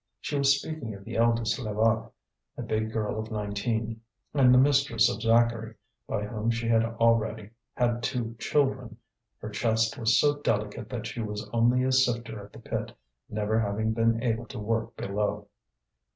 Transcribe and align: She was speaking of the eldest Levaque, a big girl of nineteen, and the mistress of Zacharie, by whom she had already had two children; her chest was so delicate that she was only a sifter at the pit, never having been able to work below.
She 0.19 0.35
was 0.35 0.57
speaking 0.59 0.95
of 0.95 1.05
the 1.05 1.15
eldest 1.17 1.59
Levaque, 1.59 2.09
a 2.57 2.63
big 2.63 2.91
girl 2.91 3.19
of 3.19 3.29
nineteen, 3.29 4.01
and 4.33 4.51
the 4.51 4.57
mistress 4.57 5.07
of 5.11 5.21
Zacharie, 5.21 5.75
by 6.07 6.25
whom 6.25 6.49
she 6.49 6.67
had 6.67 6.83
already 6.83 7.51
had 7.75 8.01
two 8.01 8.33
children; 8.39 8.97
her 9.41 9.49
chest 9.51 9.99
was 9.99 10.17
so 10.19 10.41
delicate 10.41 10.89
that 10.89 11.05
she 11.05 11.21
was 11.21 11.47
only 11.53 11.83
a 11.83 11.91
sifter 11.91 12.43
at 12.43 12.51
the 12.51 12.57
pit, 12.59 12.93
never 13.29 13.59
having 13.59 13.93
been 13.93 14.23
able 14.23 14.47
to 14.47 14.57
work 14.57 14.97
below. 14.97 15.49